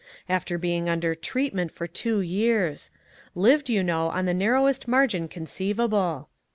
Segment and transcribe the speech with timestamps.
[0.27, 2.89] After being under treatment for two years!
[3.35, 6.27] Lived, you know, on the narrowest margin conceivable.